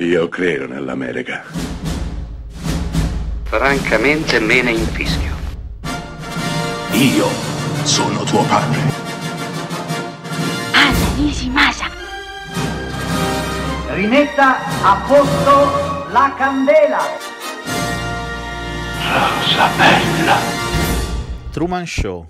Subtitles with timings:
[0.00, 1.42] Io credo nell'America.
[3.42, 5.34] Francamente me ne infischio.
[6.92, 7.26] Io
[7.82, 8.78] sono tuo padre.
[10.72, 11.90] Anna Nishimasa.
[13.88, 17.00] Rimetta a posto la candela.
[19.02, 20.36] Rosa bella.
[21.50, 22.28] Truman Show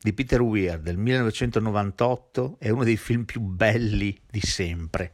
[0.00, 5.12] di Peter Weir del 1998 è uno dei film più belli di sempre.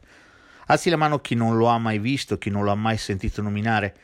[0.69, 3.41] Alzi la mano chi non lo ha mai visto, chi non lo ha mai sentito
[3.41, 3.95] nominare.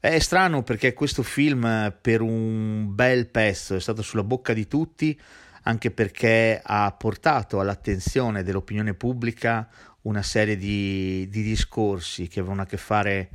[0.00, 5.18] È strano perché questo film per un bel pezzo è stato sulla bocca di tutti,
[5.62, 9.68] anche perché ha portato all'attenzione dell'opinione pubblica
[10.02, 13.30] una serie di, di discorsi che avevano a che fare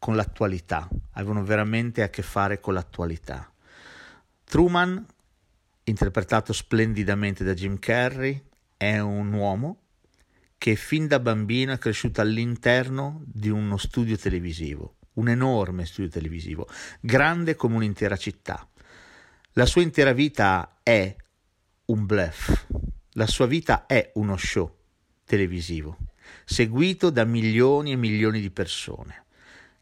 [0.00, 3.48] con l'attualità, avevano veramente a che fare con l'attualità.
[4.42, 5.06] Truman,
[5.84, 8.42] interpretato splendidamente da Jim Carrey,
[8.76, 9.79] è un uomo
[10.60, 16.68] che fin da bambino è cresciuto all'interno di uno studio televisivo, un enorme studio televisivo,
[17.00, 18.68] grande come un'intera città.
[19.52, 21.16] La sua intera vita è
[21.86, 22.66] un bluff,
[23.12, 24.70] la sua vita è uno show
[25.24, 25.96] televisivo,
[26.44, 29.24] seguito da milioni e milioni di persone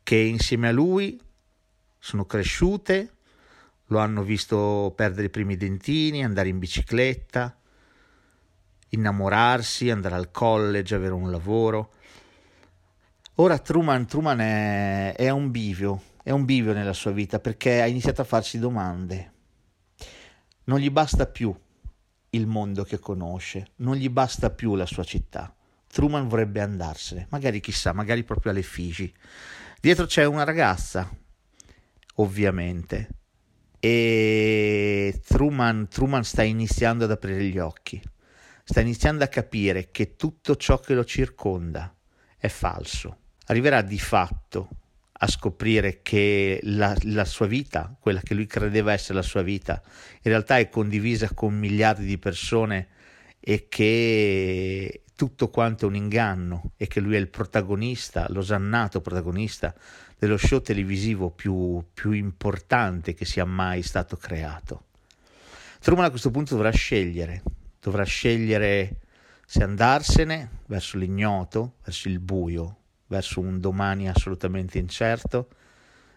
[0.04, 1.20] che insieme a lui
[1.98, 3.14] sono cresciute,
[3.86, 7.57] lo hanno visto perdere i primi dentini, andare in bicicletta,
[8.90, 11.92] innamorarsi, andare al college, avere un lavoro.
[13.36, 17.86] Ora Truman, Truman è, è un bivio, è un bivio nella sua vita perché ha
[17.86, 19.32] iniziato a farsi domande.
[20.64, 21.54] Non gli basta più
[22.30, 25.54] il mondo che conosce, non gli basta più la sua città.
[25.90, 29.12] Truman vorrebbe andarsene, magari chissà, magari proprio alle Figi.
[29.80, 31.08] Dietro c'è una ragazza,
[32.16, 33.08] ovviamente,
[33.78, 38.02] e Truman, Truman sta iniziando ad aprire gli occhi
[38.68, 41.96] sta iniziando a capire che tutto ciò che lo circonda
[42.36, 43.16] è falso.
[43.46, 44.68] Arriverà di fatto
[45.10, 49.80] a scoprire che la, la, sua vita, quella che lui credeva essere la sua vita,
[50.16, 52.88] in realtà è condivisa con miliardi di persone
[53.40, 59.74] e che tutto quanto è un inganno e che lui è il protagonista, l'osannato protagonista
[60.18, 64.88] dello show televisivo più, più importante che sia mai stato creato.
[65.80, 67.42] Truman a questo punto dovrà scegliere
[67.88, 69.00] dovrà scegliere
[69.46, 72.76] se andarsene verso l'ignoto, verso il buio,
[73.06, 75.48] verso un domani assolutamente incerto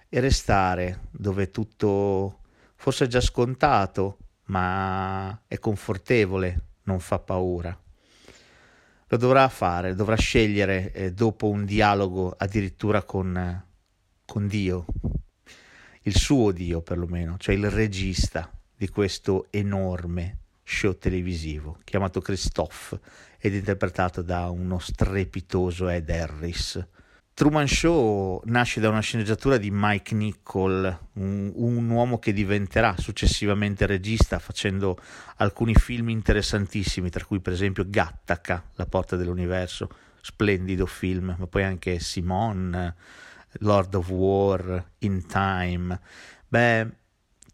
[0.10, 2.40] e restare dove tutto
[2.76, 7.80] forse è già scontato, ma è confortevole, non fa paura.
[9.08, 13.66] Lo dovrà fare, dovrà scegliere eh, dopo un dialogo addirittura con,
[14.26, 14.86] con Dio,
[16.02, 20.41] il suo Dio perlomeno, cioè il regista di questo enorme
[20.72, 22.98] show televisivo chiamato Christophe
[23.38, 26.88] ed interpretato da uno strepitoso Ed Harris.
[27.34, 33.86] Truman Show nasce da una sceneggiatura di Mike Nichol, un, un, uomo che diventerà successivamente
[33.86, 34.98] regista facendo
[35.38, 39.90] alcuni film interessantissimi, tra cui per esempio Gattaca, La porta dell'universo,
[40.22, 42.96] splendido film, ma poi anche Simone,
[43.60, 46.00] Lord of War, In Time.
[46.48, 46.88] Beh,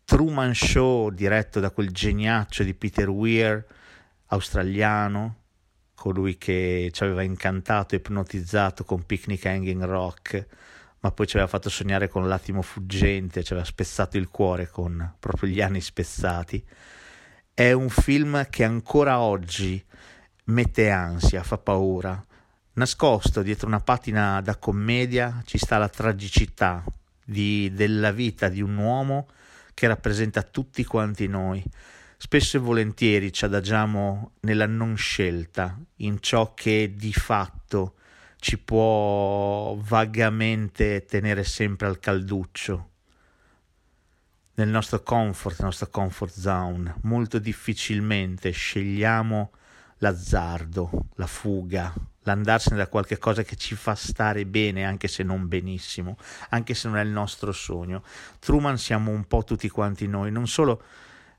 [0.08, 3.62] Truman Show diretto da quel geniaccio di Peter Weir,
[4.28, 5.36] australiano,
[5.96, 10.48] colui che ci aveva incantato e ipnotizzato con Picnic Hanging Rock,
[11.02, 15.16] ma poi ci aveva fatto sognare con l'attimo fuggente, ci aveva spezzato il cuore con
[15.20, 16.66] proprio gli anni spezzati.
[17.54, 19.84] È un film che ancora oggi
[20.46, 22.26] mette ansia, fa paura.
[22.76, 26.82] Nascosto dietro una patina da commedia ci sta la tragicità
[27.26, 29.28] di, della vita di un uomo
[29.78, 31.64] che rappresenta tutti quanti noi.
[32.18, 37.94] Spesso e volentieri ci adagiamo nella non scelta, in ciò che di fatto
[38.40, 42.90] ci può vagamente tenere sempre al calduccio,
[44.56, 46.96] nel nostro comfort, nella nostra comfort zone.
[47.04, 49.52] Molto difficilmente scegliamo
[50.00, 55.48] l'azzardo, la fuga, l'andarsene da qualche cosa che ci fa stare bene, anche se non
[55.48, 56.18] benissimo,
[56.50, 58.04] anche se non è il nostro sogno.
[58.40, 60.84] Truman siamo un po' tutti quanti noi, non solo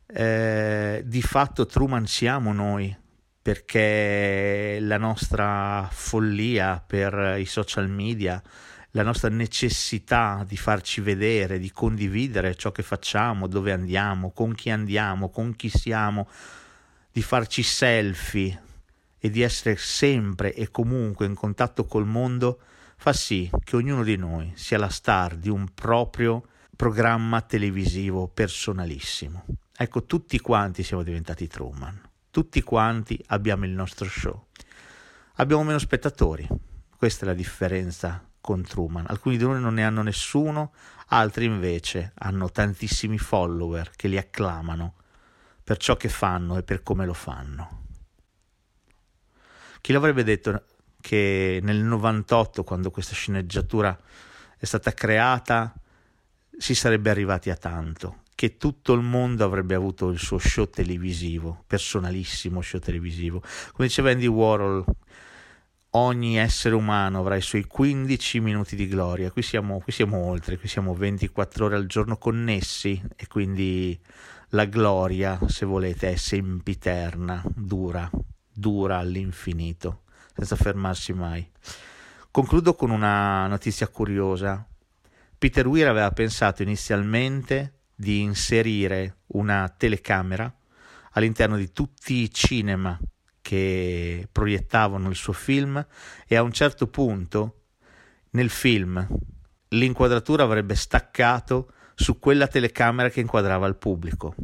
[0.06, 2.96] eh, di fatto Truman siamo noi,
[3.40, 8.42] perché la nostra follia per i social media,
[8.92, 14.70] la nostra necessità di farci vedere, di condividere ciò che facciamo, dove andiamo, con chi
[14.70, 16.28] andiamo, con chi siamo,
[17.18, 18.62] di farci selfie,
[19.18, 22.60] e di essere sempre e comunque in contatto col mondo
[22.96, 29.46] fa sì che ognuno di noi sia la star di un proprio programma televisivo personalissimo.
[29.76, 32.00] Ecco, tutti quanti siamo diventati Truman,
[32.30, 34.46] tutti quanti abbiamo il nostro show.
[35.34, 36.46] Abbiamo meno spettatori,
[36.96, 39.06] Questa è la differenza con Truman.
[39.08, 40.72] Alcuni di noi non ne hanno nessuno,
[41.08, 44.94] altri invece hanno tantissimi follower che li acclamano
[45.68, 47.82] per ciò che fanno e per come lo fanno.
[49.82, 50.64] Chi l'avrebbe detto
[50.98, 53.94] che nel 98, quando questa sceneggiatura
[54.56, 55.74] è stata creata,
[56.56, 61.64] si sarebbe arrivati a tanto, che tutto il mondo avrebbe avuto il suo show televisivo,
[61.66, 63.42] personalissimo show televisivo.
[63.72, 64.82] Come diceva Andy Warhol,
[65.90, 69.30] ogni essere umano avrà i suoi 15 minuti di gloria.
[69.30, 74.00] Qui siamo, qui siamo oltre, qui siamo 24 ore al giorno connessi e quindi
[74.50, 78.10] la gloria, se volete, è sempiterna, dura,
[78.52, 80.02] dura all'infinito,
[80.34, 81.48] senza fermarsi mai.
[82.30, 84.66] Concludo con una notizia curiosa.
[85.36, 90.52] Peter Weir aveva pensato inizialmente di inserire una telecamera
[91.12, 92.98] all'interno di tutti i cinema
[93.40, 95.84] che proiettavano il suo film
[96.26, 97.62] e a un certo punto
[98.30, 99.06] nel film
[99.68, 104.36] l'inquadratura avrebbe staccato su quella telecamera che inquadrava il pubblico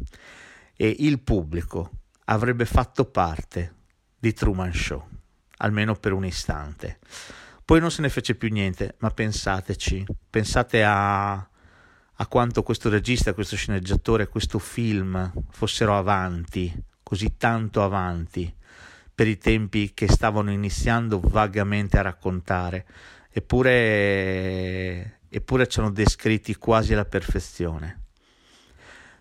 [0.75, 1.89] e il pubblico
[2.25, 3.73] avrebbe fatto parte
[4.19, 5.07] di Truman Show,
[5.59, 6.99] almeno per un istante.
[7.63, 13.33] Poi non se ne fece più niente, ma pensateci, pensate a, a quanto questo regista,
[13.33, 18.53] questo sceneggiatore, questo film fossero avanti, così tanto avanti
[19.15, 22.85] per i tempi che stavano iniziando vagamente a raccontare,
[23.37, 28.03] eppure, eppure ci hanno descritti quasi alla perfezione.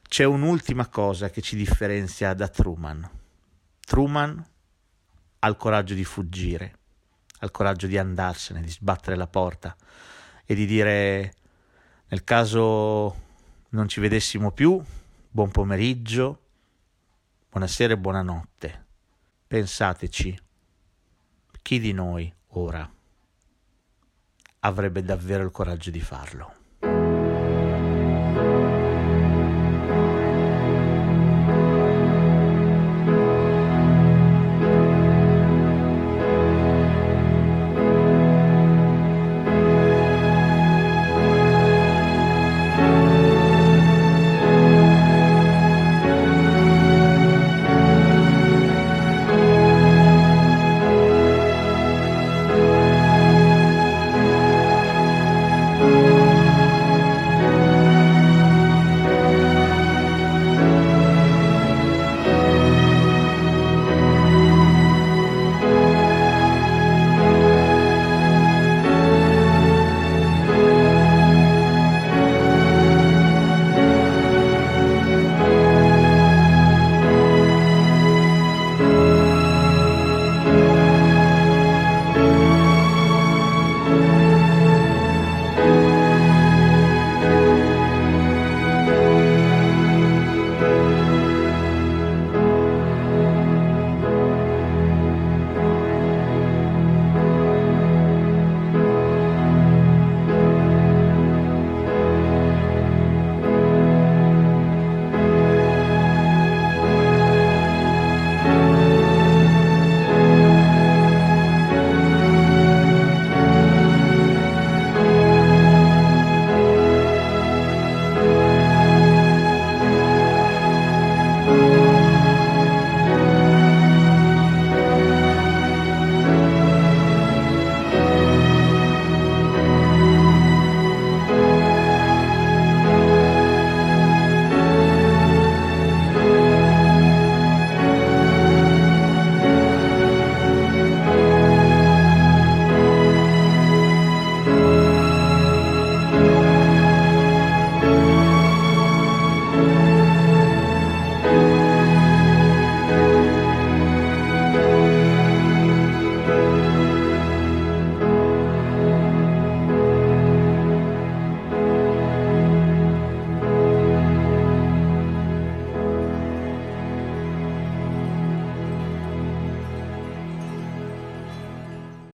[0.09, 3.11] C'è un'ultima cosa che ci differenzia da Truman.
[3.81, 4.47] Truman
[5.41, 6.79] ha il coraggio di fuggire,
[7.41, 9.77] ha il coraggio di andarsene, di sbattere la porta
[10.45, 11.35] e di dire
[12.07, 13.23] nel caso
[13.71, 14.81] non ci vedessimo più,
[15.29, 16.41] buon pomeriggio,
[17.51, 18.87] buonasera e buonanotte.
[19.49, 20.39] Pensateci,
[21.63, 22.94] chi di noi ora
[24.67, 26.64] avrebbe davvero il coraggio di farlo?